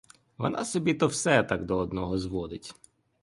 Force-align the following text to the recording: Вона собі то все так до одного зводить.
Вона 0.37 0.65
собі 0.65 0.93
то 0.93 1.07
все 1.07 1.43
так 1.43 1.65
до 1.65 1.77
одного 1.77 2.17
зводить. 2.17 2.75